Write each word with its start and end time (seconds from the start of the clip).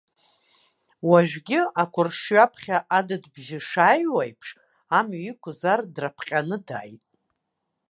Уажәгьы, 1.09 1.59
ақәаршҩы 1.81 2.37
аԥхьа 2.45 2.77
адыд 2.97 3.23
бжьы 3.33 3.59
шааҩуа 3.67 4.21
аиԥш, 4.25 4.47
амҩа 4.97 5.21
иқәыз 5.29 5.59
ар 5.73 5.81
драԥҟьаны 5.93 6.57
дааит. 6.67 7.03